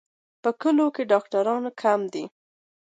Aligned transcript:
په 0.41 0.49
کلیو 0.61 0.87
کې 0.95 1.03
ډاکټران 1.11 1.63
کم 1.81 2.01
دي. 2.13 2.23